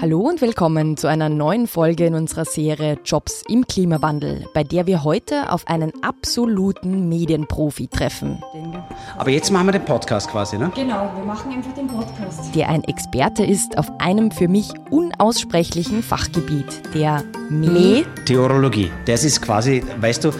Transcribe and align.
Hallo 0.00 0.20
und 0.20 0.40
willkommen 0.40 0.96
zu 0.96 1.08
einer 1.08 1.28
neuen 1.28 1.66
Folge 1.66 2.06
in 2.06 2.14
unserer 2.14 2.44
Serie 2.44 3.00
Jobs 3.04 3.42
im 3.48 3.66
Klimawandel, 3.66 4.44
bei 4.54 4.62
der 4.62 4.86
wir 4.86 5.02
heute 5.02 5.50
auf 5.50 5.66
einen 5.66 5.92
absoluten 6.04 7.08
Medienprofi 7.08 7.88
treffen. 7.88 8.40
Aber 9.16 9.30
jetzt 9.30 9.50
machen 9.50 9.66
wir 9.66 9.72
den 9.72 9.84
Podcast 9.84 10.30
quasi, 10.30 10.56
ne? 10.56 10.70
Genau, 10.76 11.10
wir 11.16 11.24
machen 11.24 11.50
einfach 11.50 11.74
den 11.74 11.88
Podcast. 11.88 12.54
Der 12.54 12.68
ein 12.68 12.84
Experte 12.84 13.44
ist 13.44 13.76
auf 13.76 13.90
einem 13.98 14.30
für 14.30 14.46
mich 14.46 14.70
unaussprechlichen 14.90 16.04
Fachgebiet, 16.04 16.94
der 16.94 17.24
Meteorologie. 17.50 18.92
Das 19.06 19.24
ist 19.24 19.42
quasi, 19.42 19.82
weißt 20.00 20.22
du, 20.22 20.30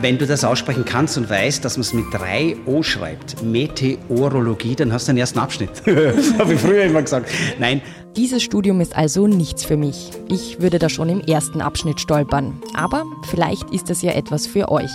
wenn 0.00 0.18
du 0.18 0.26
das 0.26 0.44
aussprechen 0.44 0.84
kannst 0.84 1.16
und 1.18 1.28
weißt, 1.28 1.64
dass 1.64 1.76
man 1.76 1.82
es 1.82 1.92
mit 1.92 2.06
drei 2.12 2.56
O 2.66 2.82
schreibt, 2.82 3.42
Meteorologie, 3.42 4.74
dann 4.74 4.92
hast 4.92 5.08
du 5.08 5.12
den 5.12 5.18
ersten 5.18 5.38
Abschnitt. 5.38 5.70
das 5.84 6.38
habe 6.38 6.54
ich 6.54 6.60
früher 6.60 6.84
immer 6.84 7.02
gesagt. 7.02 7.30
Nein. 7.58 7.80
Dieses 8.16 8.42
Studium 8.42 8.80
ist 8.80 8.96
also 8.96 9.26
nichts 9.26 9.64
für 9.64 9.76
mich. 9.76 10.10
Ich 10.30 10.60
würde 10.60 10.78
da 10.78 10.88
schon 10.88 11.08
im 11.08 11.20
ersten 11.20 11.60
Abschnitt 11.60 12.00
stolpern. 12.00 12.60
Aber 12.74 13.04
vielleicht 13.28 13.70
ist 13.70 13.90
es 13.90 14.00
ja 14.02 14.12
etwas 14.12 14.46
für 14.46 14.70
euch. 14.70 14.90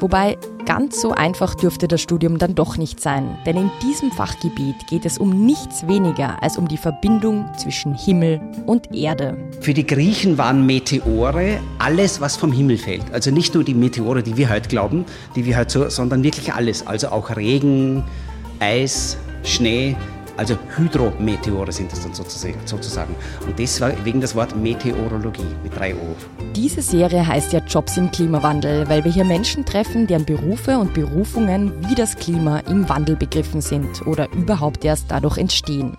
Wobei 0.00 0.36
ganz 0.70 1.00
so 1.00 1.10
einfach 1.10 1.56
dürfte 1.56 1.88
das 1.88 2.00
Studium 2.00 2.38
dann 2.38 2.54
doch 2.54 2.76
nicht 2.76 3.00
sein, 3.00 3.36
denn 3.44 3.56
in 3.56 3.72
diesem 3.82 4.12
Fachgebiet 4.12 4.86
geht 4.86 5.04
es 5.04 5.18
um 5.18 5.44
nichts 5.44 5.88
weniger 5.88 6.40
als 6.44 6.56
um 6.56 6.68
die 6.68 6.76
Verbindung 6.76 7.44
zwischen 7.58 7.92
Himmel 7.92 8.40
und 8.66 8.94
Erde. 8.94 9.36
Für 9.60 9.74
die 9.74 9.84
Griechen 9.84 10.38
waren 10.38 10.64
Meteore 10.64 11.58
alles, 11.80 12.20
was 12.20 12.36
vom 12.36 12.52
Himmel 12.52 12.78
fällt. 12.78 13.02
Also 13.12 13.32
nicht 13.32 13.52
nur 13.52 13.64
die 13.64 13.74
Meteore, 13.74 14.22
die 14.22 14.36
wir 14.36 14.48
heute 14.48 14.68
glauben, 14.68 15.06
die 15.34 15.44
wir 15.44 15.58
heute 15.58 15.70
so, 15.70 15.88
sondern 15.88 16.22
wirklich 16.22 16.54
alles. 16.54 16.86
Also 16.86 17.08
auch 17.08 17.34
Regen, 17.34 18.04
Eis, 18.60 19.16
Schnee, 19.42 19.96
also 20.40 20.56
Hydrometeore 20.74 21.70
sind 21.70 21.92
das 21.92 22.00
dann 22.00 22.14
sozusagen. 22.14 23.14
Und 23.46 23.58
deswegen 23.58 24.22
das 24.22 24.34
Wort 24.34 24.56
Meteorologie 24.56 25.44
mit 25.62 25.76
drei 25.76 25.94
O. 25.94 26.16
Diese 26.56 26.80
Serie 26.80 27.26
heißt 27.26 27.52
ja 27.52 27.60
Jobs 27.60 27.98
im 27.98 28.10
Klimawandel, 28.10 28.88
weil 28.88 29.04
wir 29.04 29.12
hier 29.12 29.26
Menschen 29.26 29.66
treffen, 29.66 30.06
deren 30.06 30.24
Berufe 30.24 30.78
und 30.78 30.94
Berufungen 30.94 31.74
wie 31.90 31.94
das 31.94 32.16
Klima 32.16 32.60
im 32.60 32.88
Wandel 32.88 33.16
begriffen 33.16 33.60
sind 33.60 34.06
oder 34.06 34.32
überhaupt 34.32 34.82
erst 34.82 35.10
dadurch 35.10 35.36
entstehen. 35.36 35.98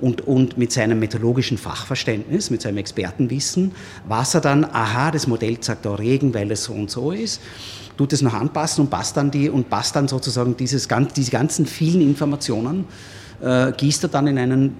und, 0.00 0.26
und 0.26 0.58
mit 0.58 0.72
seinem 0.72 0.98
methodologischen 0.98 1.58
Fachverständnis, 1.58 2.50
mit 2.50 2.62
seinem 2.62 2.78
Expertenwissen, 2.78 3.72
was 4.06 4.34
er 4.34 4.40
dann, 4.40 4.64
aha, 4.64 5.10
das 5.10 5.26
Modell 5.26 5.56
sagt 5.60 5.86
da 5.86 5.94
Regen, 5.94 6.33
weil 6.34 6.50
es 6.50 6.64
so 6.64 6.72
und 6.72 6.90
so 6.90 7.12
ist, 7.12 7.40
tut 7.96 8.12
es 8.12 8.22
noch 8.22 8.34
anpassen 8.34 8.84
und 8.84 8.90
passt 8.90 9.16
dann, 9.16 9.30
die, 9.30 9.48
und 9.48 9.70
passt 9.70 9.96
dann 9.96 10.08
sozusagen 10.08 10.56
dieses, 10.56 10.88
diese 11.16 11.30
ganzen 11.30 11.66
vielen 11.66 12.00
Informationen, 12.00 12.86
äh, 13.40 13.72
gießt 13.72 14.04
er 14.04 14.08
dann 14.08 14.26
in 14.26 14.38
einen 14.38 14.76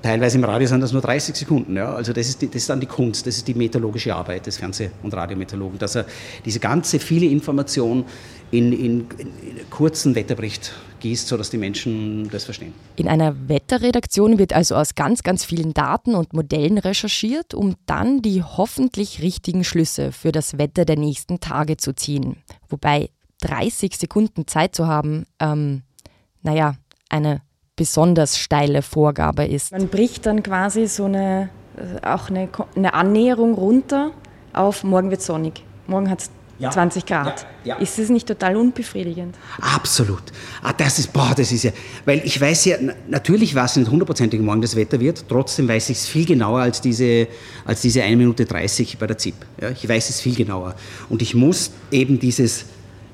Teilweise 0.00 0.38
im 0.38 0.44
Radio 0.44 0.68
sind 0.68 0.80
das 0.80 0.92
nur 0.92 1.02
30 1.02 1.34
Sekunden. 1.34 1.76
Ja? 1.76 1.92
Also 1.92 2.12
das 2.12 2.28
ist, 2.28 2.40
die, 2.40 2.46
das 2.46 2.56
ist 2.56 2.70
dann 2.70 2.80
die 2.80 2.86
Kunst, 2.86 3.26
das 3.26 3.38
ist 3.38 3.48
die 3.48 3.54
meteorologische 3.54 4.14
Arbeit 4.14 4.46
des 4.46 4.56
Fernseh- 4.56 4.90
und 5.02 5.12
Radiometeorologen, 5.12 5.78
dass 5.78 5.96
er 5.96 6.06
diese 6.44 6.60
ganze 6.60 7.00
viele 7.00 7.26
Information 7.26 8.04
in, 8.52 8.72
in, 8.72 9.06
in 9.18 9.70
kurzen 9.70 10.14
Wetterbericht 10.14 10.72
gießt, 11.00 11.26
sodass 11.26 11.50
die 11.50 11.58
Menschen 11.58 12.28
das 12.30 12.44
verstehen. 12.44 12.72
In 12.96 13.08
einer 13.08 13.48
Wetterredaktion 13.48 14.38
wird 14.38 14.52
also 14.52 14.76
aus 14.76 14.94
ganz, 14.94 15.22
ganz 15.22 15.44
vielen 15.44 15.74
Daten 15.74 16.14
und 16.14 16.32
Modellen 16.32 16.78
recherchiert, 16.78 17.52
um 17.52 17.74
dann 17.86 18.22
die 18.22 18.42
hoffentlich 18.42 19.20
richtigen 19.20 19.64
Schlüsse 19.64 20.12
für 20.12 20.30
das 20.30 20.58
Wetter 20.58 20.84
der 20.84 20.96
nächsten 20.96 21.40
Tage 21.40 21.76
zu 21.76 21.92
ziehen. 21.92 22.36
Wobei 22.68 23.10
30 23.40 23.96
Sekunden 23.96 24.46
Zeit 24.46 24.74
zu 24.74 24.86
haben, 24.86 25.26
ähm, 25.40 25.82
naja, 26.42 26.76
eine 27.08 27.42
besonders 27.78 28.36
steile 28.36 28.82
Vorgabe 28.82 29.46
ist. 29.46 29.72
Man 29.72 29.88
bricht 29.88 30.26
dann 30.26 30.42
quasi 30.42 30.86
so 30.86 31.04
eine, 31.04 31.48
äh, 31.76 32.06
auch 32.06 32.28
eine, 32.28 32.48
eine 32.76 32.92
Annäherung 32.92 33.54
runter 33.54 34.10
auf 34.52 34.84
morgen 34.84 35.10
wird 35.10 35.22
sonnig. 35.22 35.64
Morgen 35.86 36.10
hat 36.10 36.20
es 36.20 36.30
ja. 36.58 36.70
20 36.70 37.06
Grad. 37.06 37.46
Ja, 37.64 37.76
ja. 37.76 37.80
Ist 37.80 37.98
es 38.00 38.08
nicht 38.10 38.26
total 38.26 38.56
unbefriedigend? 38.56 39.36
Absolut. 39.60 40.22
Ah, 40.60 40.72
das 40.72 40.98
ist, 40.98 41.12
boah, 41.12 41.32
das 41.36 41.52
ist 41.52 41.62
ja, 41.62 41.70
weil 42.04 42.20
ich 42.24 42.40
weiß 42.40 42.64
ja, 42.64 42.76
natürlich 43.08 43.54
weiß 43.54 43.76
ich 43.76 43.82
nicht 43.84 43.90
hundertprozentig 43.90 44.40
morgen 44.40 44.60
das 44.60 44.74
Wetter 44.74 44.98
wird, 44.98 45.24
trotzdem 45.28 45.68
weiß 45.68 45.90
ich 45.90 45.98
es 45.98 46.06
viel 46.08 46.26
genauer 46.26 46.60
als 46.60 46.80
diese, 46.80 47.28
als 47.64 47.80
diese 47.82 48.02
1 48.02 48.16
Minute 48.16 48.44
30 48.44 48.98
bei 48.98 49.06
der 49.06 49.16
ZIP. 49.16 49.36
Ja, 49.60 49.70
ich 49.70 49.88
weiß 49.88 50.10
es 50.10 50.20
viel 50.20 50.34
genauer. 50.34 50.74
Und 51.08 51.22
ich 51.22 51.34
muss 51.34 51.70
eben 51.92 52.18
dieses, 52.18 52.64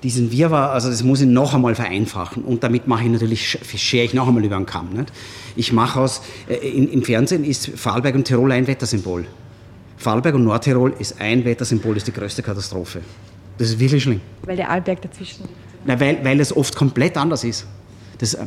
diesen 0.04 0.30
Wirrwarr, 0.30 0.70
also 0.70 0.90
das 0.90 1.02
muss 1.02 1.22
ich 1.22 1.26
noch 1.26 1.54
einmal 1.54 1.74
vereinfachen. 1.74 2.44
Und 2.44 2.62
damit 2.62 2.86
mache 2.86 3.04
ich 3.04 3.10
natürlich, 3.10 3.58
schere 3.76 4.04
ich 4.04 4.12
noch 4.12 4.28
einmal 4.28 4.44
über 4.44 4.56
den 4.56 4.66
Kamm. 4.66 4.90
Nicht? 4.92 5.10
Ich 5.56 5.72
mache 5.72 5.98
aus, 5.98 6.20
äh, 6.46 6.54
in, 6.56 6.88
im 6.90 7.02
Fernsehen 7.02 7.42
ist 7.42 7.70
Vorarlberg 7.74 8.14
und 8.14 8.24
Tirol 8.24 8.52
ein 8.52 8.66
Wettersymbol. 8.66 9.24
Vorarlberg 9.96 10.34
und 10.34 10.44
Nordtirol 10.44 10.94
ist 10.98 11.20
ein 11.20 11.44
Wettersymbol, 11.44 11.96
ist 11.96 12.06
die 12.06 12.12
größte 12.12 12.42
Katastrophe. 12.42 13.00
Das 13.56 13.70
ist 13.70 13.78
wirklich 13.78 14.02
schlimm. 14.02 14.20
Weil 14.42 14.56
der 14.56 14.68
Arlberg 14.68 15.00
dazwischen 15.00 15.44
liegt. 15.44 15.54
Nein, 15.86 16.00
weil, 16.00 16.24
weil 16.24 16.40
es 16.40 16.54
oft 16.54 16.76
komplett 16.76 17.16
anders 17.16 17.42
ist. 17.42 17.66
Das, 18.18 18.34
äh, 18.34 18.44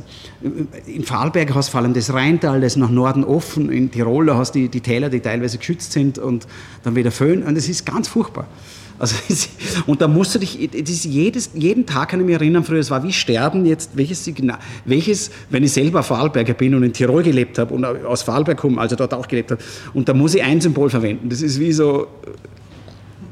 in 0.85 1.03
Vorarlberg 1.03 1.55
hast 1.55 1.69
du 1.69 1.71
vor 1.71 1.81
allem 1.81 1.95
das 1.95 2.13
Rheintal, 2.13 2.61
das 2.61 2.75
nach 2.75 2.91
Norden 2.91 3.23
offen. 3.23 3.71
In 3.71 3.89
Tirol 3.89 4.31
hast 4.35 4.53
du 4.53 4.59
die, 4.59 4.69
die 4.69 4.81
Täler, 4.81 5.09
die 5.09 5.21
teilweise 5.21 5.57
geschützt 5.57 5.91
sind 5.91 6.19
und 6.19 6.45
dann 6.83 6.95
wieder 6.95 7.09
Föhn. 7.09 7.41
Und 7.41 7.55
das 7.55 7.67
ist 7.67 7.83
ganz 7.83 8.07
furchtbar. 8.07 8.45
Also, 8.99 9.15
und 9.85 10.01
da 10.01 10.07
musst 10.07 10.35
du 10.35 10.39
dich, 10.39 10.69
das 10.71 10.89
ist 10.89 11.05
jedes, 11.05 11.51
jeden 11.53 11.85
Tag 11.85 12.09
kann 12.09 12.19
ich 12.19 12.25
mich 12.25 12.35
erinnern, 12.35 12.63
früher, 12.63 12.79
es 12.79 12.89
war 12.89 13.03
wie 13.03 13.13
Sterben, 13.13 13.65
jetzt 13.65 13.91
welches 13.95 14.23
Signal, 14.23 14.57
welches, 14.85 15.31
wenn 15.49 15.63
ich 15.63 15.73
selber 15.73 16.03
Vorarlberger 16.03 16.53
bin 16.53 16.73
und 16.75 16.83
in 16.83 16.93
Tirol 16.93 17.23
gelebt 17.23 17.59
habe 17.59 17.73
und 17.73 17.85
aus 17.85 18.23
Vorarlberg 18.23 18.57
komme, 18.57 18.81
also 18.81 18.95
dort 18.95 19.13
auch 19.13 19.27
gelebt 19.27 19.51
habe, 19.51 19.61
und 19.93 20.09
da 20.09 20.13
muss 20.13 20.33
ich 20.33 20.43
ein 20.43 20.59
Symbol 20.61 20.89
verwenden. 20.89 21.29
Das 21.29 21.41
ist 21.41 21.59
wie 21.59 21.71
so, 21.71 22.07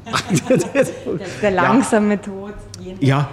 der 1.42 1.50
langsame 1.50 2.20
Tod. 2.20 2.54
Ja. 3.00 3.28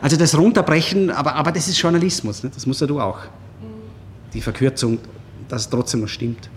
Also 0.00 0.16
das 0.16 0.36
Runterbrechen, 0.36 1.10
aber, 1.10 1.34
aber 1.34 1.52
das 1.52 1.68
ist 1.68 1.80
Journalismus, 1.80 2.42
ne? 2.42 2.50
das 2.52 2.66
musst 2.66 2.80
ja 2.80 2.86
du 2.86 3.00
auch. 3.00 3.18
Die 4.34 4.40
Verkürzung, 4.40 4.98
dass 5.48 5.62
es 5.62 5.70
trotzdem 5.70 6.00
noch 6.00 6.08
stimmt. 6.08 6.50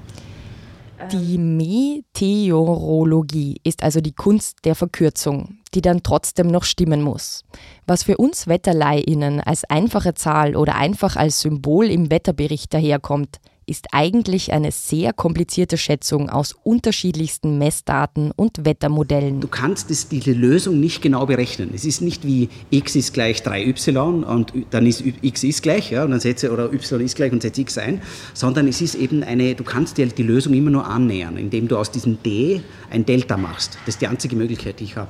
Die 1.11 1.37
Meteorologie 1.37 3.59
ist 3.63 3.83
also 3.83 4.01
die 4.01 4.13
Kunst 4.13 4.57
der 4.63 4.73
Verkürzung, 4.75 5.59
die 5.73 5.81
dann 5.81 6.03
trotzdem 6.03 6.47
noch 6.47 6.63
stimmen 6.63 7.01
muss. 7.01 7.43
Was 7.85 8.03
für 8.03 8.17
uns 8.17 8.47
WetterleihInnen 8.47 9.41
als 9.41 9.65
einfache 9.65 10.13
Zahl 10.13 10.55
oder 10.55 10.75
einfach 10.75 11.15
als 11.15 11.41
Symbol 11.41 11.91
im 11.91 12.11
Wetterbericht 12.11 12.71
daherkommt, 12.73 13.39
ist 13.65 13.87
eigentlich 13.91 14.53
eine 14.53 14.71
sehr 14.71 15.13
komplizierte 15.13 15.77
Schätzung 15.77 16.29
aus 16.29 16.55
unterschiedlichsten 16.63 17.57
Messdaten 17.57 18.31
und 18.35 18.65
Wettermodellen. 18.65 19.41
Du 19.41 19.47
kannst 19.47 19.89
das, 19.89 20.07
diese 20.07 20.31
Lösung 20.31 20.79
nicht 20.79 21.01
genau 21.01 21.25
berechnen. 21.25 21.71
Es 21.73 21.85
ist 21.85 22.01
nicht 22.01 22.25
wie 22.25 22.49
x 22.69 22.95
ist 22.95 23.13
gleich 23.13 23.41
3y 23.41 24.23
und 24.23 24.53
dann 24.71 24.85
ist 24.85 25.03
x 25.21 25.43
ist 25.43 25.63
gleich, 25.63 25.91
ja, 25.91 26.03
und 26.03 26.11
dann 26.11 26.19
setze, 26.19 26.51
oder 26.51 26.71
y 26.71 27.01
ist 27.01 27.15
gleich 27.15 27.31
und 27.31 27.41
setze 27.41 27.61
x 27.61 27.77
ein, 27.77 28.01
sondern 28.33 28.67
es 28.67 28.81
ist 28.81 28.95
eben 28.95 29.23
eine, 29.23 29.55
du 29.55 29.63
kannst 29.63 29.97
dir 29.97 30.07
die 30.07 30.23
Lösung 30.23 30.53
immer 30.53 30.71
nur 30.71 30.85
annähern, 30.87 31.37
indem 31.37 31.67
du 31.67 31.77
aus 31.77 31.91
diesem 31.91 32.21
d 32.23 32.61
ein 32.89 33.05
Delta 33.05 33.37
machst. 33.37 33.77
Das 33.85 33.95
ist 33.95 34.01
die 34.01 34.07
einzige 34.07 34.35
Möglichkeit, 34.35 34.79
die 34.79 34.85
ich 34.85 34.95
habe. 34.95 35.09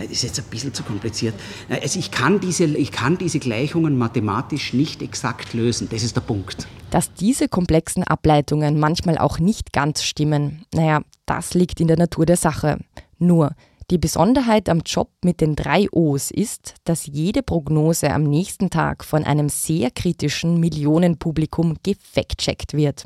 Das 0.00 0.10
ist 0.10 0.22
jetzt 0.22 0.38
ein 0.38 0.44
bisschen 0.50 0.72
zu 0.72 0.82
kompliziert. 0.82 1.34
Also 1.68 1.98
ich 1.98 2.10
kann 2.10 2.40
diese, 2.40 2.64
ich 2.64 2.92
kann 2.92 3.18
diese 3.18 3.38
Gleichungen 3.38 3.98
mathematisch 3.98 4.72
nicht 4.72 5.02
exakt 5.02 5.54
lösen. 5.54 5.88
Das 5.90 6.02
ist 6.02 6.14
der 6.14 6.20
Punkt. 6.20 6.68
Dass 6.90 7.12
diese 7.12 7.48
komplexen 7.88 8.04
Ableitungen 8.04 8.78
manchmal 8.78 9.16
auch 9.16 9.38
nicht 9.38 9.72
ganz 9.72 10.02
stimmen, 10.02 10.66
naja, 10.74 11.00
das 11.24 11.54
liegt 11.54 11.80
in 11.80 11.88
der 11.88 11.96
Natur 11.96 12.26
der 12.26 12.36
Sache. 12.36 12.76
Nur, 13.18 13.52
die 13.90 13.96
Besonderheit 13.96 14.68
am 14.68 14.82
Job 14.84 15.08
mit 15.24 15.40
den 15.40 15.56
drei 15.56 15.86
O's 15.90 16.30
ist, 16.30 16.74
dass 16.84 17.06
jede 17.06 17.42
Prognose 17.42 18.12
am 18.12 18.24
nächsten 18.24 18.68
Tag 18.68 19.02
von 19.04 19.24
einem 19.24 19.48
sehr 19.48 19.90
kritischen 19.90 20.60
Millionenpublikum 20.60 21.78
gefact-checkt 21.82 22.74
wird. 22.74 23.04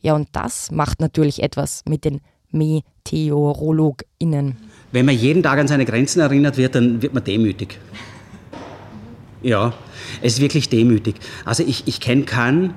Ja, 0.00 0.14
und 0.14 0.28
das 0.32 0.70
macht 0.70 1.00
natürlich 1.00 1.42
etwas 1.42 1.82
mit 1.88 2.04
den 2.04 2.20
MeteorologInnen. 2.52 4.58
Wenn 4.92 5.06
man 5.06 5.16
jeden 5.16 5.42
Tag 5.42 5.58
an 5.58 5.66
seine 5.66 5.84
Grenzen 5.84 6.20
erinnert 6.20 6.56
wird, 6.56 6.76
dann 6.76 7.02
wird 7.02 7.14
man 7.14 7.24
demütig. 7.24 7.80
Ja, 9.42 9.74
es 10.22 10.34
ist 10.34 10.40
wirklich 10.40 10.68
demütig. 10.68 11.16
Also 11.44 11.64
ich, 11.64 11.88
ich 11.88 11.98
kenne 11.98 12.22
keinen, 12.22 12.74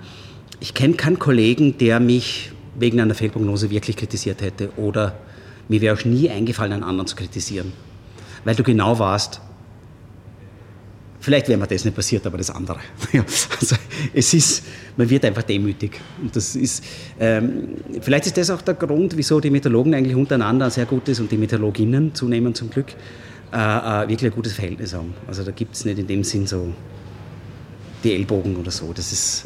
ich 0.64 0.74
kenne 0.74 0.94
keinen 0.94 1.20
Kollegen, 1.20 1.78
der 1.78 2.00
mich 2.00 2.54
wegen 2.80 3.02
einer 3.02 3.16
Fehlprognose 3.16 3.70
wirklich 3.70 3.98
kritisiert 3.98 4.42
hätte. 4.42 4.70
Oder 4.78 5.20
mir 5.68 5.82
wäre 5.82 5.94
auch 5.94 6.06
nie 6.06 6.30
eingefallen, 6.30 6.72
einen 6.72 6.84
anderen 6.84 7.06
zu 7.06 7.18
kritisieren. 7.18 7.74
Weil 8.46 8.56
du 8.56 8.64
genau 8.64 8.98
warst, 8.98 9.42
vielleicht 11.20 11.50
wäre 11.50 11.60
mir 11.60 11.68
das 11.68 11.84
nicht 11.84 11.94
passiert, 11.94 12.26
aber 12.26 12.38
das 12.38 12.50
andere. 12.50 12.80
Also 13.60 13.76
es 14.14 14.34
ist, 14.34 14.64
man 14.96 15.10
wird 15.10 15.26
einfach 15.26 15.44
demütig. 15.44 16.00
Und 16.22 16.34
das 16.34 16.56
ist, 16.56 16.82
ähm, 17.20 17.76
vielleicht 18.00 18.28
ist 18.28 18.38
das 18.38 18.50
auch 18.50 18.62
der 18.62 18.76
Grund, 18.76 19.18
wieso 19.18 19.42
die 19.42 19.50
Meteorologen 19.50 19.94
eigentlich 19.94 20.16
untereinander 20.16 20.70
sehr 20.70 20.86
gut 20.86 21.10
ist 21.10 21.20
und 21.20 21.30
die 21.30 21.38
Meteorologinnen 21.38 22.16
zunehmend 22.16 22.56
zum 22.56 22.70
Glück 22.70 22.94
äh, 23.52 23.58
äh, 23.58 24.08
wirklich 24.08 24.32
ein 24.32 24.36
gutes 24.36 24.54
Verhältnis 24.54 24.94
haben. 24.94 25.14
Also 25.28 25.44
da 25.44 25.52
gibt 25.52 25.76
es 25.76 25.84
nicht 25.84 26.00
in 26.00 26.08
dem 26.08 26.24
Sinn 26.24 26.48
so 26.48 26.74
die 28.06 28.14
Ellbogen 28.14 28.56
oder 28.56 28.72
so. 28.72 28.94
Das 28.94 29.12
ist, 29.12 29.46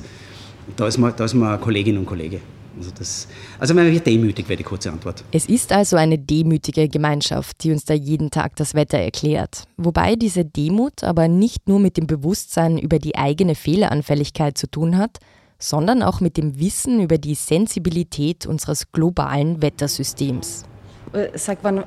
da 0.76 0.88
ist 0.88 0.98
man, 0.98 1.14
da 1.16 1.26
ist 1.26 1.34
man 1.34 1.60
Kollegin 1.60 1.98
und 1.98 2.06
Kollege. 2.06 2.40
Also, 2.78 2.92
das, 2.98 3.28
also 3.60 3.74
man 3.74 3.92
wird 3.92 4.06
demütig, 4.06 4.48
wäre 4.48 4.58
die 4.58 4.64
kurze 4.64 4.92
Antwort. 4.92 5.24
Es 5.32 5.48
ist 5.48 5.72
also 5.72 5.96
eine 5.96 6.20
demütige 6.20 6.88
Gemeinschaft, 6.88 7.64
die 7.64 7.72
uns 7.72 7.86
da 7.86 7.94
jeden 7.94 8.30
Tag 8.30 8.56
das 8.56 8.76
Wetter 8.76 9.00
erklärt. 9.00 9.64
Wobei 9.78 10.16
diese 10.16 10.46
Demut 10.46 11.04
aber 11.04 11.28
nicht 11.28 11.68
nur 11.68 11.80
mit 11.80 11.98
dem 11.98 12.06
Bewusstsein 12.06 12.78
über 12.78 13.00
die 13.00 13.16
eigene 13.16 13.56
Fehleranfälligkeit 13.56 14.58
zu 14.58 14.70
tun 14.70 14.98
hat, 14.98 15.18
sondern 15.60 16.04
auch 16.04 16.22
mit 16.22 16.38
dem 16.38 16.60
Wissen 16.60 17.02
über 17.02 17.18
die 17.18 17.34
Sensibilität 17.34 18.46
unseres 18.46 18.92
globalen 18.92 19.62
Wettersystems. 19.62 20.66
Äh, 21.14 21.30
sag, 21.36 21.60
wann, 21.64 21.84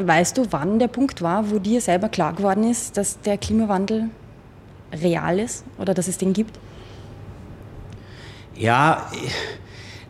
weißt 0.00 0.38
du, 0.38 0.46
wann 0.50 0.78
der 0.78 0.88
Punkt 0.88 1.22
war, 1.22 1.50
wo 1.50 1.58
dir 1.60 1.80
selber 1.80 2.08
klar 2.08 2.32
geworden 2.32 2.68
ist, 2.68 2.96
dass 2.96 3.20
der 3.20 3.38
Klimawandel 3.38 4.08
real 4.92 5.38
ist 5.38 5.64
oder 5.78 5.94
dass 5.94 6.08
es 6.08 6.18
den 6.18 6.32
gibt? 6.32 6.58
Ja, 8.56 9.10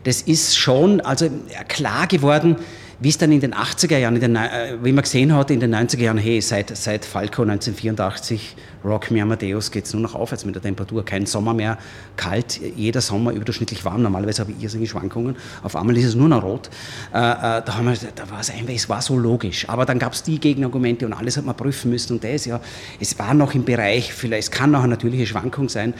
das 0.04 0.22
ist 0.22 0.56
schon 0.56 1.00
also 1.00 1.30
klar 1.68 2.06
geworden, 2.06 2.56
wie 3.02 3.08
es 3.08 3.18
dann 3.18 3.32
in 3.32 3.40
den 3.40 3.52
80er 3.52 3.98
Jahren, 3.98 4.20
den, 4.20 4.36
äh, 4.36 4.76
wie 4.80 4.92
man 4.92 5.02
gesehen 5.02 5.34
hat, 5.34 5.50
in 5.50 5.58
den 5.58 5.74
90er 5.74 6.02
Jahren, 6.02 6.18
hey, 6.18 6.40
seit, 6.40 6.76
seit 6.76 7.04
Falco 7.04 7.42
1984, 7.42 8.54
Rock 8.84 9.10
Me 9.10 9.20
Amadeus, 9.20 9.72
geht 9.72 9.86
es 9.86 9.92
nur 9.92 10.02
noch 10.02 10.14
aufwärts 10.14 10.44
mit 10.44 10.54
der 10.54 10.62
Temperatur. 10.62 11.04
Kein 11.04 11.26
Sommer 11.26 11.52
mehr 11.52 11.78
kalt, 12.16 12.60
jeder 12.76 13.00
Sommer 13.00 13.32
überdurchschnittlich 13.32 13.84
warm. 13.84 14.02
Normalerweise 14.02 14.42
habe 14.42 14.52
ich 14.52 14.62
irrsinnige 14.62 14.90
Schwankungen. 14.90 15.34
Auf 15.64 15.74
einmal 15.74 15.96
ist 15.96 16.04
es 16.04 16.14
nur 16.14 16.28
noch 16.28 16.44
rot. 16.44 16.70
Äh, 17.12 17.18
äh, 17.18 17.62
da, 17.64 17.74
haben 17.76 17.86
wir, 17.86 17.96
da 18.14 18.30
war 18.30 18.38
es 18.38 18.50
einfach, 18.50 18.72
es 18.72 18.88
war 18.88 19.02
so 19.02 19.18
logisch. 19.18 19.68
Aber 19.68 19.84
dann 19.84 19.98
gab 19.98 20.12
es 20.12 20.22
die 20.22 20.38
Gegenargumente 20.38 21.04
und 21.04 21.12
alles 21.12 21.36
hat 21.36 21.44
man 21.44 21.56
prüfen 21.56 21.90
müssen. 21.90 22.14
Und 22.14 22.24
das, 22.24 22.44
ja, 22.44 22.60
es 23.00 23.18
war 23.18 23.34
noch 23.34 23.52
im 23.54 23.64
Bereich, 23.64 24.12
vielleicht, 24.12 24.44
es 24.44 24.50
kann 24.52 24.70
noch 24.70 24.84
eine 24.84 24.90
natürliche 24.90 25.26
Schwankung 25.26 25.68
sein, 25.68 25.92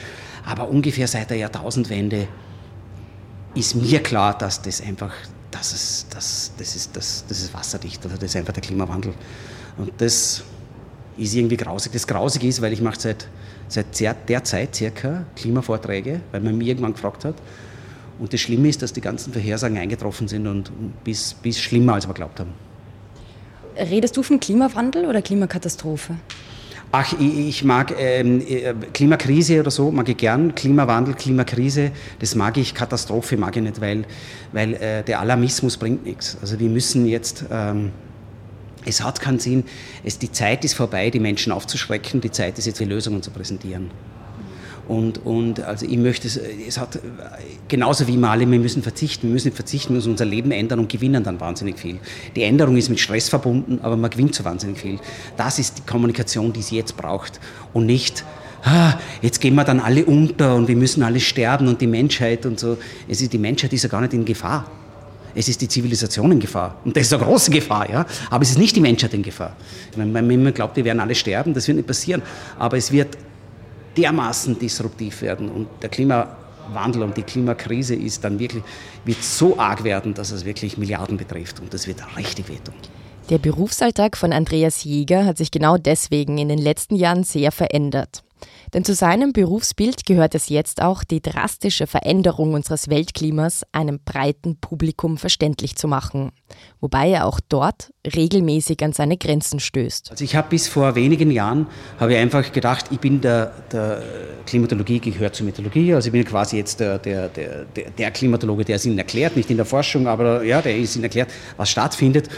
aber 0.45 0.69
ungefähr 0.69 1.07
seit 1.07 1.29
der 1.29 1.37
Jahrtausendwende 1.37 2.27
ist 3.55 3.75
mir 3.75 4.01
klar, 4.01 4.37
dass 4.37 4.61
das 4.61 4.81
einfach, 4.81 5.11
das 5.53 5.71
ist, 5.71 6.07
das, 6.09 6.51
das 6.57 6.75
ist, 6.75 6.95
das, 6.95 7.25
das 7.27 7.39
ist 7.41 7.53
wasserdicht, 7.53 8.03
also 8.03 8.15
das 8.15 8.25
ist 8.25 8.35
einfach 8.35 8.53
der 8.53 8.63
Klimawandel. 8.63 9.13
Und 9.77 9.91
das 9.99 10.43
ist 11.17 11.35
irgendwie 11.35 11.57
grausig. 11.57 11.91
Das 11.91 12.07
grausig 12.07 12.43
ist, 12.43 12.61
weil 12.61 12.73
ich 12.73 12.81
mache 12.81 12.99
seit, 12.99 13.27
seit 13.67 14.27
der 14.29 14.43
Zeit 14.43 14.75
circa 14.75 15.25
Klimavorträge, 15.35 16.21
weil 16.31 16.41
man 16.41 16.57
mich 16.57 16.67
irgendwann 16.67 16.93
gefragt 16.93 17.23
hat. 17.23 17.35
Und 18.19 18.33
das 18.33 18.41
Schlimme 18.41 18.67
ist, 18.67 18.81
dass 18.81 18.93
die 18.93 19.01
ganzen 19.01 19.31
Vorhersagen 19.31 19.77
eingetroffen 19.77 20.27
sind 20.27 20.47
und 20.47 20.71
bis, 21.03 21.35
bis 21.35 21.59
schlimmer, 21.59 21.95
als 21.95 22.07
wir 22.07 22.13
glaubt 22.13 22.39
haben. 22.39 22.53
Redest 23.77 24.17
du 24.17 24.23
vom 24.23 24.39
Klimawandel 24.39 25.05
oder 25.05 25.21
Klimakatastrophe? 25.21 26.15
Ach, 26.95 27.11
ich, 27.19 27.63
mag 27.63 27.91
ähm, 27.97 28.39
äh, 28.39 28.71
Klimakrise 28.93 29.59
oder 29.59 29.71
so, 29.71 29.89
mag 29.91 30.07
ich 30.09 30.17
gern. 30.17 30.53
Klimawandel, 30.53 31.15
Klimakrise, 31.15 31.91
das 32.19 32.35
mag 32.35 32.55
ich. 32.55 32.75
Katastrophe 32.75 33.35
mag 33.35 33.57
ich 33.57 33.63
nicht, 33.63 33.81
weil, 33.81 34.05
weil 34.51 34.75
äh, 34.75 35.03
der 35.03 35.19
Alarmismus 35.19 35.77
bringt 35.77 36.05
nichts. 36.05 36.37
Also 36.39 36.59
wir 36.59 36.69
müssen 36.69 37.07
jetzt... 37.07 37.45
Ähm, 37.51 37.91
es 38.85 39.03
hat 39.03 39.19
keinen 39.19 39.39
Sinn. 39.39 39.63
Es, 40.03 40.19
die 40.19 40.31
Zeit 40.31 40.63
ist 40.65 40.75
vorbei, 40.75 41.09
die 41.09 41.19
Menschen 41.19 41.51
aufzuschrecken. 41.51 42.21
Die 42.21 42.29
Zeit 42.29 42.59
ist 42.59 42.67
jetzt, 42.67 42.79
die 42.79 42.85
Lösungen 42.85 43.23
zu 43.23 43.31
präsentieren. 43.31 43.89
Und, 44.87 45.25
und 45.25 45.61
also 45.61 45.85
ich 45.85 45.97
möchte 45.97 46.27
es, 46.27 46.35
es 46.37 46.77
hat 46.77 46.99
genauso 47.69 48.07
wie 48.07 48.17
Mali, 48.17 48.49
wir 48.49 48.59
müssen 48.59 48.83
verzichten, 48.83 49.27
wir 49.27 49.33
müssen 49.33 49.51
verzichten, 49.53 49.89
wir 49.89 49.95
müssen 49.95 50.11
unser 50.11 50.25
Leben 50.25 50.51
ändern 50.51 50.79
und 50.79 50.89
gewinnen 50.89 51.23
dann 51.23 51.39
wahnsinnig 51.39 51.79
viel. 51.79 51.99
Die 52.35 52.43
Änderung 52.43 52.75
ist 52.75 52.89
mit 52.89 52.99
Stress 52.99 53.29
verbunden, 53.29 53.79
aber 53.81 53.95
man 53.95 54.09
gewinnt 54.09 54.35
so 54.35 54.43
wahnsinnig 54.43 54.79
viel. 54.79 54.99
Das 55.37 55.57
ist 55.57 55.77
die 55.77 55.81
Kommunikation, 55.83 56.51
die 56.51 56.59
es 56.59 56.71
jetzt 56.71 56.97
braucht 56.97 57.39
und 57.71 57.85
nicht, 57.85 58.25
ah, 58.63 58.95
jetzt 59.21 59.39
gehen 59.39 59.55
wir 59.55 59.63
dann 59.63 59.79
alle 59.79 60.03
unter 60.05 60.55
und 60.55 60.67
wir 60.67 60.75
müssen 60.75 61.01
alle 61.01 61.21
sterben 61.21 61.69
und 61.69 61.79
die 61.79 61.87
Menschheit 61.87 62.45
und 62.45 62.59
so. 62.59 62.77
Es 63.07 63.21
ist, 63.21 63.31
die 63.31 63.37
Menschheit 63.37 63.71
ist 63.71 63.83
ja 63.83 63.89
gar 63.89 64.01
nicht 64.01 64.13
in 64.13 64.25
Gefahr. 64.25 64.69
Es 65.35 65.47
ist 65.47 65.61
die 65.61 65.67
Zivilisation 65.67 66.31
in 66.31 66.39
Gefahr. 66.39 66.75
Und 66.85 66.95
das 66.95 67.03
ist 67.03 67.13
eine 67.13 67.23
große 67.23 67.49
Gefahr, 67.49 67.89
ja. 67.89 68.05
Aber 68.29 68.43
es 68.43 68.51
ist 68.51 68.59
nicht 68.59 68.75
die 68.75 68.81
Menschheit 68.81 69.13
in 69.15 69.23
Gefahr. 69.23 69.55
Wenn 69.95 70.11
man 70.11 70.53
glaubt, 70.53 70.75
wir 70.75 70.85
werden 70.85 70.99
alle 70.99 71.15
sterben, 71.15 71.53
das 71.53 71.67
wird 71.67 71.77
nicht 71.77 71.87
passieren. 71.87 72.21
Aber 72.59 72.77
es 72.77 72.91
wird 72.91 73.17
dermaßen 73.97 74.57
disruptiv 74.57 75.21
werden 75.21 75.49
und 75.49 75.67
der 75.81 75.89
Klimawandel 75.89 77.03
und 77.03 77.17
die 77.17 77.23
Klimakrise 77.23 77.95
ist 77.95 78.23
dann 78.23 78.39
wirklich, 78.39 78.63
wird 79.05 79.23
so 79.23 79.57
arg 79.57 79.83
werden, 79.83 80.13
dass 80.13 80.31
es 80.31 80.45
wirklich 80.45 80.77
Milliarden 80.77 81.17
betrifft 81.17 81.59
und 81.59 81.73
das 81.73 81.87
wird 81.87 82.01
richtig 82.17 82.49
wehtun. 82.49 82.75
Der 83.29 83.37
Berufsalltag 83.37 84.17
von 84.17 84.33
Andreas 84.33 84.83
Jäger 84.83 85.25
hat 85.25 85.37
sich 85.37 85.49
genau 85.49 85.77
deswegen 85.77 86.37
in 86.37 86.49
den 86.49 86.59
letzten 86.59 86.95
Jahren 86.95 87.23
sehr 87.23 87.51
verändert. 87.51 88.23
Denn 88.73 88.83
zu 88.83 88.95
seinem 88.95 89.33
Berufsbild 89.33 90.05
gehört 90.05 90.33
es 90.33 90.49
jetzt 90.49 90.81
auch, 90.81 91.03
die 91.03 91.21
drastische 91.21 91.85
Veränderung 91.85 92.53
unseres 92.53 92.89
Weltklimas 92.89 93.63
einem 93.71 93.99
breiten 94.03 94.57
Publikum 94.57 95.17
verständlich 95.17 95.75
zu 95.75 95.87
machen. 95.87 96.31
Wobei 96.81 97.09
er 97.09 97.25
auch 97.25 97.39
dort 97.47 97.93
regelmäßig 98.15 98.83
an 98.83 98.93
seine 98.93 99.17
Grenzen 99.17 99.59
stößt. 99.59 100.09
Also 100.11 100.23
ich 100.23 100.35
habe 100.35 100.49
bis 100.49 100.67
vor 100.67 100.95
wenigen 100.95 101.29
Jahren 101.29 101.67
ich 101.99 102.17
einfach 102.17 102.51
gedacht, 102.51 102.85
ich 102.91 102.99
bin 102.99 103.21
der, 103.21 103.53
der 103.71 104.03
Klimatologie 104.45 104.99
gehört 104.99 105.35
zur 105.35 105.45
Meteorologie. 105.45 105.93
Also 105.93 106.07
ich 106.07 106.11
bin 106.11 106.25
quasi 106.25 106.57
jetzt 106.57 106.79
der, 106.79 106.97
der, 106.97 107.29
der, 107.29 107.65
der 107.97 108.11
Klimatologe, 108.11 108.65
der 108.65 108.77
es 108.77 108.85
Ihnen 108.85 108.97
erklärt, 108.97 109.37
nicht 109.37 109.49
in 109.49 109.57
der 109.57 109.65
Forschung, 109.65 110.07
aber 110.07 110.43
ja, 110.43 110.61
der 110.61 110.77
es 110.77 110.95
Ihnen 110.95 111.03
erklärt, 111.03 111.31
was 111.57 111.69
stattfindet 111.69 112.29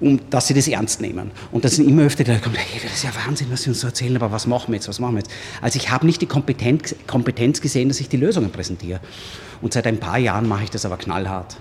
um, 0.00 0.20
dass 0.30 0.48
sie 0.48 0.54
das 0.54 0.68
ernst 0.68 1.00
nehmen. 1.00 1.30
Und 1.52 1.64
das 1.64 1.76
sind 1.76 1.88
immer 1.88 2.02
öfter 2.02 2.24
die 2.24 2.30
Leute 2.30 2.42
kommen, 2.42 2.56
hey, 2.56 2.80
das 2.82 2.92
ist 2.94 3.04
ja 3.04 3.10
Wahnsinn, 3.26 3.48
was 3.50 3.62
sie 3.62 3.70
uns 3.70 3.80
so 3.80 3.86
erzählen, 3.86 4.16
aber 4.16 4.32
was 4.32 4.46
machen 4.46 4.68
wir 4.68 4.76
jetzt, 4.76 4.88
was 4.88 5.00
machen 5.00 5.14
wir 5.14 5.20
jetzt? 5.20 5.30
Also 5.60 5.78
ich 5.78 5.90
habe 5.90 6.06
nicht 6.06 6.20
die 6.20 6.26
Kompetenz, 6.26 6.94
Kompetenz 7.06 7.60
gesehen, 7.60 7.88
dass 7.88 8.00
ich 8.00 8.08
die 8.08 8.16
Lösungen 8.16 8.50
präsentiere. 8.50 9.00
Und 9.62 9.72
seit 9.72 9.86
ein 9.86 9.98
paar 9.98 10.18
Jahren 10.18 10.48
mache 10.48 10.64
ich 10.64 10.70
das 10.70 10.84
aber 10.84 10.96
knallhart. 10.96 11.56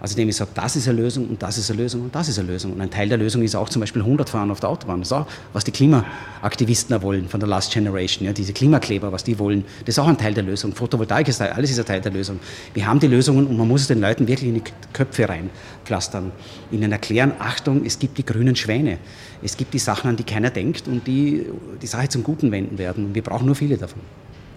Also 0.00 0.14
indem 0.14 0.28
ich 0.28 0.36
sage, 0.36 0.50
das 0.54 0.76
ist 0.76 0.88
eine 0.88 1.00
Lösung 1.00 1.28
und 1.28 1.42
das 1.42 1.58
ist 1.58 1.70
eine 1.70 1.82
Lösung 1.82 2.02
und 2.02 2.14
das 2.14 2.28
ist 2.28 2.38
eine 2.38 2.48
Lösung. 2.48 2.72
Und 2.72 2.80
ein 2.80 2.90
Teil 2.90 3.08
der 3.08 3.18
Lösung 3.18 3.42
ist 3.42 3.54
auch 3.56 3.68
zum 3.68 3.80
Beispiel 3.80 4.02
100 4.02 4.28
fahren 4.28 4.50
auf 4.50 4.60
der 4.60 4.68
Autobahn. 4.68 5.00
Das 5.00 5.08
ist 5.08 5.12
auch, 5.12 5.26
was 5.52 5.64
die 5.64 5.72
Klimaaktivisten 5.72 7.00
wollen 7.02 7.28
von 7.28 7.40
der 7.40 7.48
Last 7.48 7.72
Generation, 7.72 8.26
ja, 8.26 8.32
diese 8.32 8.52
Klimakleber, 8.52 9.10
was 9.10 9.24
die 9.24 9.38
wollen. 9.38 9.64
Das 9.80 9.96
ist 9.96 9.98
auch 9.98 10.06
ein 10.06 10.16
Teil 10.16 10.34
der 10.34 10.44
Lösung. 10.44 10.72
Photovoltaik 10.72 11.28
ist 11.28 11.40
alles 11.40 11.70
ist 11.70 11.78
ein 11.80 11.86
Teil 11.86 12.00
der 12.00 12.12
Lösung. 12.12 12.38
Wir 12.74 12.86
haben 12.86 13.00
die 13.00 13.08
Lösungen 13.08 13.46
und 13.46 13.56
man 13.56 13.66
muss 13.66 13.82
es 13.82 13.86
den 13.88 14.00
Leuten 14.00 14.28
wirklich 14.28 14.48
in 14.48 14.54
die 14.54 14.64
Köpfe 14.92 15.28
reinpflastern. 15.28 16.30
Ihnen 16.70 16.92
erklären, 16.92 17.32
Achtung, 17.38 17.84
es 17.84 17.98
gibt 17.98 18.18
die 18.18 18.24
grünen 18.24 18.54
Schwäne. 18.54 18.98
Es 19.42 19.56
gibt 19.56 19.74
die 19.74 19.78
Sachen, 19.78 20.10
an 20.10 20.16
die 20.16 20.24
keiner 20.24 20.50
denkt 20.50 20.88
und 20.88 21.06
die 21.06 21.46
die 21.82 21.86
Sache 21.86 22.08
zum 22.08 22.22
Guten 22.22 22.50
wenden 22.52 22.78
werden. 22.78 23.14
Wir 23.14 23.22
brauchen 23.22 23.46
nur 23.46 23.54
viele 23.54 23.76
davon. 23.76 24.00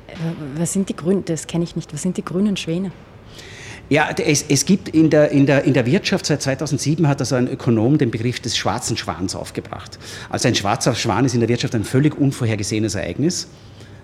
Äh, 0.07 0.13
was 0.55 0.73
sind 0.73 0.89
die 0.89 0.95
Grünen? 0.95 1.25
Das 1.25 1.47
kenne 1.47 1.63
ich 1.63 1.75
nicht. 1.75 1.93
Was 1.93 2.01
sind 2.01 2.17
die 2.17 2.25
grünen 2.25 2.57
Schwäne? 2.57 2.91
Ja, 3.91 4.09
es, 4.09 4.45
es 4.47 4.65
gibt 4.65 4.87
in 4.87 5.09
der, 5.09 5.31
in, 5.31 5.45
der, 5.45 5.65
in 5.65 5.73
der 5.73 5.85
Wirtschaft 5.85 6.25
seit 6.25 6.41
2007 6.41 7.09
hat 7.09 7.19
also 7.19 7.35
ein 7.35 7.49
Ökonom 7.49 7.97
den 7.97 8.09
Begriff 8.09 8.39
des 8.39 8.55
schwarzen 8.55 8.95
Schwans 8.95 9.35
aufgebracht. 9.35 9.99
Also 10.29 10.47
ein 10.47 10.55
schwarzer 10.55 10.95
Schwan 10.95 11.25
ist 11.25 11.33
in 11.33 11.41
der 11.41 11.49
Wirtschaft 11.49 11.75
ein 11.75 11.83
völlig 11.83 12.17
unvorhergesehenes 12.17 12.95
Ereignis 12.95 13.49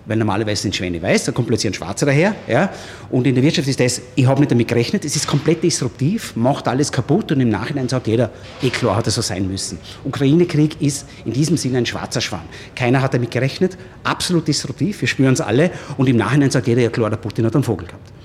weil 0.04 0.16
normalerweise 0.16 0.62
sind 0.62 0.74
Schwäne 0.74 1.02
weiß, 1.02 1.24
da 1.24 1.32
kommt 1.32 1.48
plötzlich 1.48 1.70
ein 1.70 1.74
Schwarzer 1.74 2.06
daher. 2.06 2.34
Ja? 2.48 2.72
Und 3.10 3.26
in 3.26 3.34
der 3.34 3.44
Wirtschaft 3.44 3.68
ist 3.68 3.78
das, 3.78 4.00
ich 4.14 4.26
habe 4.26 4.40
nicht 4.40 4.50
damit 4.50 4.66
gerechnet, 4.66 5.04
es 5.04 5.14
ist 5.14 5.26
komplett 5.26 5.62
disruptiv, 5.62 6.34
macht 6.34 6.66
alles 6.66 6.90
kaputt 6.90 7.30
und 7.30 7.40
im 7.40 7.50
Nachhinein 7.50 7.90
sagt 7.90 8.06
jeder, 8.06 8.30
eh 8.62 8.70
klar 8.70 8.96
hat 8.96 9.06
es 9.06 9.16
so 9.16 9.20
sein 9.20 9.46
müssen. 9.46 9.78
Ukraine-Krieg 10.04 10.80
ist 10.80 11.06
in 11.26 11.34
diesem 11.34 11.58
Sinne 11.58 11.78
ein 11.78 11.86
schwarzer 11.86 12.22
Schwan. 12.22 12.40
Keiner 12.74 13.02
hat 13.02 13.12
damit 13.12 13.30
gerechnet, 13.30 13.76
absolut 14.02 14.48
disruptiv, 14.48 14.98
wir 15.02 15.08
spüren 15.08 15.34
es 15.34 15.42
alle 15.42 15.70
und 15.98 16.08
im 16.08 16.16
Nachhinein 16.16 16.50
sagt 16.50 16.68
jeder, 16.68 16.80
ja 16.80 16.88
klar, 16.88 17.10
der 17.10 17.18
Putin 17.18 17.44
hat 17.44 17.54
einen 17.54 17.64
Vogel 17.64 17.86
gehabt. 17.86 18.17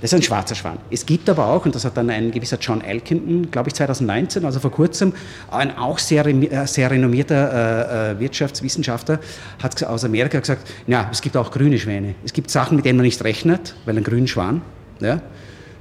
Das 0.00 0.12
ist 0.12 0.18
ein 0.18 0.22
schwarzer 0.22 0.54
Schwan. 0.54 0.78
Es 0.90 1.04
gibt 1.04 1.28
aber 1.28 1.46
auch, 1.46 1.64
und 1.64 1.74
das 1.74 1.84
hat 1.84 1.96
dann 1.96 2.08
ein 2.08 2.30
gewisser 2.30 2.56
John 2.60 2.82
Elkington, 2.82 3.50
glaube 3.50 3.68
ich 3.68 3.74
2019, 3.74 4.44
also 4.44 4.60
vor 4.60 4.70
kurzem, 4.70 5.12
ein 5.50 5.76
auch 5.76 5.98
sehr, 5.98 6.24
äh, 6.24 6.66
sehr 6.66 6.90
renommierter 6.90 8.12
äh, 8.12 8.12
äh, 8.12 8.20
Wirtschaftswissenschaftler, 8.20 9.18
hat 9.60 9.82
aus 9.82 10.04
Amerika 10.04 10.38
gesagt, 10.38 10.68
ja, 10.86 11.08
es 11.10 11.20
gibt 11.20 11.36
auch 11.36 11.50
grüne 11.50 11.78
Schwäne. 11.80 12.14
Es 12.24 12.32
gibt 12.32 12.50
Sachen, 12.50 12.76
mit 12.76 12.84
denen 12.84 12.98
man 12.98 13.06
nicht 13.06 13.22
rechnet, 13.24 13.74
weil 13.86 13.96
ein 13.96 14.04
grüner 14.04 14.28
Schwan, 14.28 14.62
ja, 15.00 15.20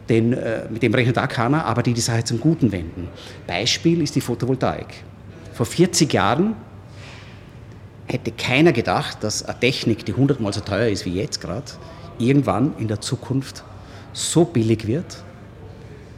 den, 0.10 0.34
äh, 0.34 0.64
mit 0.70 0.82
dem 0.82 0.96
rechnet 0.96 1.20
auch 1.20 1.28
keiner, 1.28 1.66
aber 1.66 1.84
die 1.84 1.94
die 1.94 2.02
Sache 2.02 2.24
zum 2.24 2.40
Guten 2.40 2.72
wenden. 2.72 3.10
Beispiel 3.46 4.02
ist 4.02 4.16
die 4.16 4.22
Photovoltaik. 4.22 4.88
Vor 5.54 5.68
40 5.68 6.12
Jahren 6.12 6.56
hätte 8.08 8.32
keiner 8.32 8.72
gedacht, 8.72 9.24
dass 9.24 9.44
eine 9.44 9.60
Technik, 9.60 10.06
die 10.06 10.14
hundertmal 10.14 10.54
so 10.54 10.62
teuer 10.62 10.88
ist 10.88 11.06
wie 11.06 11.14
jetzt 11.14 11.40
gerade, 11.40 11.66
irgendwann 12.18 12.74
in 12.80 12.88
der 12.88 13.02
Zukunft 13.02 13.64
so 14.18 14.46
billig 14.46 14.88
wird, 14.88 15.24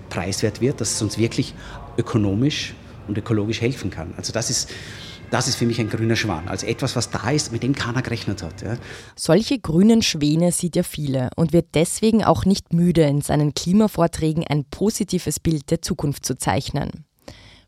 preiswert 0.09 0.61
wird, 0.61 0.79
dass 0.79 0.93
es 0.93 1.01
uns 1.01 1.17
wirklich 1.17 1.53
ökonomisch 1.97 2.73
und 3.07 3.17
ökologisch 3.17 3.61
helfen 3.61 3.89
kann. 3.89 4.13
Also 4.15 4.31
das 4.31 4.49
ist, 4.49 4.69
das 5.31 5.47
ist 5.47 5.55
für 5.55 5.65
mich 5.65 5.79
ein 5.79 5.89
grüner 5.89 6.15
Schwan. 6.15 6.47
Also 6.47 6.65
etwas, 6.65 6.95
was 6.95 7.09
da 7.09 7.29
ist, 7.29 7.51
mit 7.51 7.61
dem 7.61 7.75
keiner 7.75 8.01
gerechnet 8.01 8.41
hat. 8.41 8.61
Ja. 8.61 8.77
Solche 9.15 9.59
grünen 9.59 10.01
Schwäne 10.01 10.51
sieht 10.51 10.77
er 10.77 10.85
viele 10.85 11.29
und 11.35 11.51
wird 11.51 11.67
deswegen 11.73 12.23
auch 12.23 12.45
nicht 12.45 12.73
müde, 12.73 13.03
in 13.03 13.21
seinen 13.21 13.53
Klimavorträgen 13.53 14.45
ein 14.47 14.63
positives 14.63 15.39
Bild 15.39 15.69
der 15.69 15.81
Zukunft 15.81 16.25
zu 16.25 16.37
zeichnen. 16.37 17.05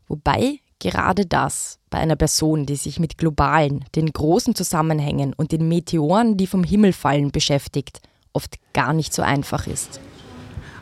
Wobei 0.08 0.60
gerade 0.78 1.26
das 1.26 1.78
bei 1.90 1.98
einer 1.98 2.16
Person, 2.16 2.64
die 2.64 2.76
sich 2.76 2.98
mit 2.98 3.18
globalen, 3.18 3.84
den 3.94 4.10
großen 4.10 4.54
Zusammenhängen 4.54 5.34
und 5.34 5.52
den 5.52 5.68
Meteoren, 5.68 6.36
die 6.38 6.46
vom 6.46 6.64
Himmel 6.64 6.92
fallen, 6.92 7.30
beschäftigt, 7.30 8.00
oft 8.32 8.56
gar 8.72 8.92
nicht 8.94 9.12
so 9.12 9.22
einfach 9.22 9.66
ist. 9.66 10.00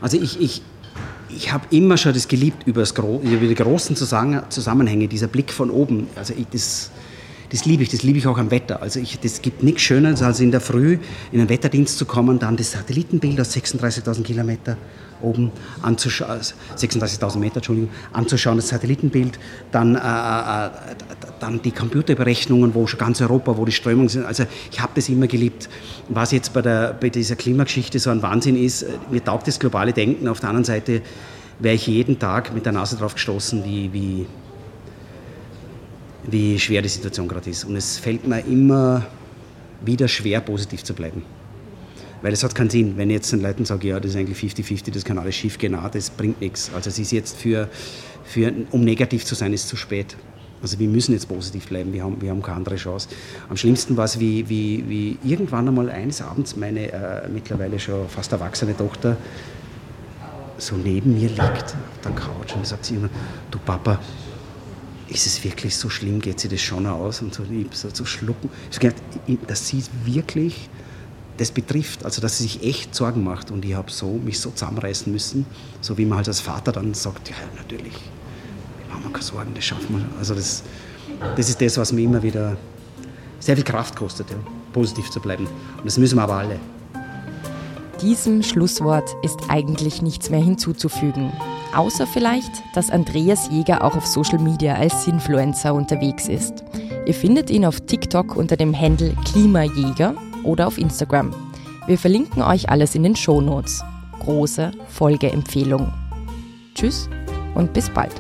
Also 0.01 0.17
ich, 0.17 0.41
ich, 0.41 0.63
ich 1.29 1.53
habe 1.53 1.67
immer 1.71 1.97
schon 1.97 2.13
das 2.13 2.29
geliebt, 2.29 2.67
über, 2.67 2.81
das, 2.81 2.93
über 2.93 3.47
die 3.47 3.55
großen 3.55 3.97
Zusammenhänge, 3.97 5.09
dieser 5.09 5.27
Blick 5.29 5.53
von 5.53 5.71
oben. 5.71 6.09
Also 6.17 6.35
ich, 6.37 6.47
das, 6.51 6.91
das 7.51 7.65
liebe 7.65 7.83
ich, 7.83 7.89
das 7.89 8.03
liebe 8.03 8.19
ich 8.19 8.27
auch 8.27 8.39
am 8.39 8.51
Wetter. 8.51 8.81
Also 8.81 9.01
ich, 9.01 9.19
das 9.21 9.43
gibt 9.43 9.63
nichts 9.63 9.83
Schöneres, 9.83 10.23
als 10.23 10.41
in 10.41 10.51
der 10.51 10.61
Früh 10.61 10.99
in 11.33 11.41
einen 11.41 11.49
Wetterdienst 11.49 11.99
zu 11.99 12.07
kommen, 12.07 12.39
dann 12.39 12.57
das 12.57 12.73
Satellitenbild 12.73 13.41
aus 13.41 13.55
36.000 13.55 14.23
Kilometern 14.23 14.77
oben 15.23 15.51
anzuschauen, 15.83 16.41
36.000 16.77 17.39
Meter, 17.39 17.57
Entschuldigung, 17.57 17.91
anzuschauen, 18.13 18.57
das 18.57 18.69
Satellitenbild, 18.69 19.39
dann, 19.71 19.95
äh, 19.95 19.99
äh, 19.99 20.67
äh, 20.67 20.71
dann 21.41 21.61
die 21.63 21.73
Computerberechnungen, 21.73 22.75
wo 22.75 22.87
schon 22.87 22.99
ganz 22.99 23.21
Europa, 23.21 23.57
wo 23.57 23.65
die 23.65 23.73
Strömungen 23.73 24.09
sind. 24.09 24.25
Also 24.25 24.47
ich 24.71 24.81
habe 24.81 24.93
das 24.95 25.09
immer 25.09 25.27
geliebt. 25.27 25.69
Was 26.09 26.33
jetzt 26.33 26.53
bei, 26.53 26.63
der, 26.63 26.95
bei 26.95 27.11
dieser 27.11 27.37
Klimageschichte 27.37 27.99
so 27.99 28.11
ein 28.11 28.23
Wahnsinn 28.23 28.57
ist, 28.57 28.83
äh, 28.83 28.93
mir 29.11 29.23
taugt 29.23 29.47
das 29.47 29.59
globale 29.59 29.93
Denken. 29.93 30.29
Auf 30.29 30.41
der 30.41 30.51
anderen 30.51 30.65
Seite 30.65 31.03
wäre 31.59 31.75
ich 31.75 31.87
jeden 31.87 32.19
Tag 32.19 32.55
mit 32.55 32.65
der 32.65 32.73
Nase 32.73 32.97
drauf 32.97 33.15
gestoßen, 33.15 33.65
wie, 33.65 33.93
wie, 33.93 34.27
wie 36.25 36.59
schwer 36.59 36.83
die 36.83 36.89
Situation 36.89 37.29
gerade 37.29 37.51
ist. 37.51 37.65
Und 37.65 37.77
es 37.77 37.99
fällt 37.99 38.27
mir 38.27 38.41
immer 38.41 39.07
wieder 39.85 40.09
schwer, 40.09 40.41
positiv 40.41 40.85
zu 40.85 40.95
bleiben. 40.95 41.23
Weil 42.23 42.33
es 42.33 42.45
hat 42.45 42.55
keinen 42.55 42.69
Sinn, 42.71 42.97
wenn 42.97 43.09
ich 43.09 43.15
jetzt 43.15 43.33
den 43.33 43.41
Leuten 43.41 43.65
sage, 43.65 43.89
ja, 43.89 43.99
das 43.99 44.11
ist 44.11 44.17
eigentlich 44.17 44.39
50-50, 44.39 44.93
das 44.93 45.05
kann 45.05 45.19
alles 45.19 45.35
schief 45.35 45.57
gehen, 45.57 45.73
nein, 45.73 45.89
das 45.93 46.11
bringt 46.11 46.41
nichts. 46.41 46.71
Also 46.75 46.91
es 46.91 46.99
ist 46.99 47.13
jetzt 47.13 47.37
für, 47.37 47.69
für, 48.25 48.53
um 48.73 48.85
negativ 48.85 49.25
zu 49.25 49.35
sein, 49.35 49.55
ist 49.55 49.69
zu 49.69 49.77
spät. 49.77 50.17
Also 50.63 50.79
wir 50.79 50.89
müssen 50.89 51.13
jetzt 51.13 51.27
positiv 51.27 51.69
bleiben, 51.69 51.93
wir 51.95 52.05
haben, 52.05 52.21
wir 52.21 52.31
haben 52.31 52.43
keine 52.43 52.59
andere 52.59 52.77
Chance. 52.77 53.09
Am 53.49 53.57
schlimmsten 53.57 53.97
war 53.97 54.05
es, 54.05 54.21
wie, 54.21 54.47
wie, 54.51 54.85
wie 54.87 55.19
irgendwann 55.25 55.67
einmal 55.67 55.89
eines 55.89 56.21
Abends 56.21 56.55
meine 56.55 56.93
äh, 56.93 57.29
mittlerweile 57.33 57.79
schon 57.79 58.07
fast 58.11 58.33
erwachsene 58.33 58.77
Tochter 58.77 59.17
so 60.61 60.77
neben 60.77 61.15
mir 61.15 61.29
liegt 61.29 61.43
auf 61.43 62.01
der 62.05 62.13
Couch 62.13 62.55
und 62.55 62.67
sagt 62.67 62.85
sie 62.85 62.97
immer, 62.97 63.09
du 63.51 63.59
Papa, 63.59 63.99
ist 65.11 65.27
es 65.27 65.43
wirklich 65.45 65.77
so 65.77 65.91
schlimm, 65.91 66.21
geht 66.21 66.41
sie 66.41 66.49
das 66.49 66.61
schon 66.61 66.87
aus? 66.87 67.21
Und 67.21 67.35
so, 67.35 67.43
so 67.73 67.91
zu 67.91 68.07
schlucken. 68.07 68.49
Ich 68.71 68.77
habe 68.77 68.95
gedacht, 69.27 69.51
dass 69.51 69.67
sie 69.67 69.83
wirklich 70.05 70.71
das 71.37 71.51
betrifft, 71.51 72.05
also 72.05 72.21
dass 72.21 72.39
sie 72.39 72.45
sich 72.45 72.63
echt 72.63 72.95
Sorgen 72.95 73.25
macht. 73.25 73.51
Und 73.51 73.65
ich 73.65 73.75
habe 73.75 73.91
so, 73.91 74.13
mich 74.13 74.39
so 74.39 74.51
zusammenreißen 74.51 75.11
müssen, 75.11 75.47
so 75.81 75.97
wie 75.99 76.05
man 76.05 76.19
halt 76.19 76.29
als 76.29 76.41
Vater 76.41 76.73
dann 76.73 76.95
sagt, 76.95 77.31
ja 77.31 77.37
natürlich, 77.57 77.95
wir 78.87 78.97
machen 78.97 79.13
keine 79.13 79.25
Sorgen, 79.25 79.53
das 79.55 79.65
schaffen 79.65 79.99
wir. 79.99 80.19
Also 80.19 80.35
das, 80.35 80.63
das 81.37 81.49
ist 81.49 81.61
das, 81.61 81.77
was 81.79 81.93
mir 81.93 82.03
immer 82.03 82.23
wieder 82.23 82.57
sehr 83.41 83.57
viel 83.57 83.65
Kraft 83.65 83.97
kostet, 83.97 84.31
ja, 84.31 84.37
positiv 84.73 85.11
zu 85.11 85.21
bleiben. 85.21 85.47
Und 85.79 85.87
das 85.87 85.99
müssen 85.99 86.17
wir 86.17 86.23
aber 86.23 86.35
alle. 86.35 86.61
Diesem 88.03 88.43
Schlusswort 88.43 89.09
ist 89.23 89.39
eigentlich 89.49 90.03
nichts 90.03 90.31
mehr 90.31 90.43
hinzuzufügen. 90.43 91.33
Außer 91.75 92.07
vielleicht, 92.07 92.51
dass 92.75 92.91
Andreas 92.91 93.49
Jäger 93.51 93.85
auch 93.85 93.97
auf 93.97 94.07
Social 94.07 94.39
Media 94.39 94.75
als 94.75 95.07
Influencer 95.07 95.73
unterwegs 95.75 96.29
ist. 96.29 96.65
Ihr 97.07 97.15
findet 97.15 97.51
ihn 97.51 97.65
auf 97.65 97.81
TikTok 97.81 98.37
unter 98.37 98.57
dem 98.57 98.79
Handle 98.79 99.15
Klimajäger 99.25 100.15
oder 100.43 100.67
auf 100.67 100.79
Instagram. 100.79 101.33
Wir 101.87 101.99
verlinken 101.99 102.43
euch 102.43 102.69
alles 102.69 102.95
in 102.95 103.05
den 103.05 103.17
Show 103.17 103.41
Notes. 103.41 103.85
Große 104.21 104.73
Folgeempfehlung. 104.89 105.93
Tschüss 106.75 107.09
und 107.55 107.73
bis 107.73 107.89
bald. 107.89 108.13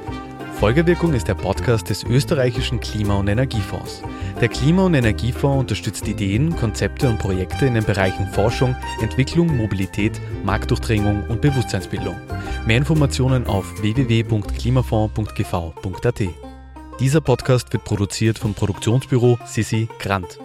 Folgewirkung 0.60 1.14
ist 1.14 1.26
der 1.26 1.34
Podcast 1.34 1.88
des 1.88 2.04
österreichischen 2.04 2.80
Klima- 2.80 3.18
und 3.18 3.28
Energiefonds. 3.28 4.02
Der 4.42 4.50
Klima- 4.50 4.84
und 4.84 4.92
Energiefonds 4.92 5.58
unterstützt 5.58 6.06
Ideen, 6.06 6.54
Konzepte 6.54 7.08
und 7.08 7.18
Projekte 7.18 7.64
in 7.64 7.72
den 7.72 7.84
Bereichen 7.84 8.28
Forschung, 8.28 8.76
Entwicklung, 9.00 9.56
Mobilität, 9.56 10.20
Marktdurchdringung 10.44 11.24
und 11.28 11.40
Bewusstseinsbildung. 11.40 12.14
Mehr 12.66 12.76
Informationen 12.76 13.46
auf 13.46 13.80
www.klimafonds.gv.at. 13.80 16.22
Dieser 17.00 17.22
Podcast 17.22 17.72
wird 17.72 17.84
produziert 17.84 18.38
vom 18.38 18.52
Produktionsbüro 18.52 19.38
Sissi 19.46 19.88
Grant. 19.98 20.38